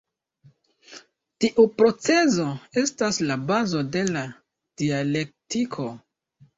Tiu 1.45 1.65
procezo 1.83 2.47
estas 2.85 3.23
la 3.31 3.39
bazo 3.55 3.87
de 3.93 4.07
la 4.13 4.27
dialektiko. 4.85 5.93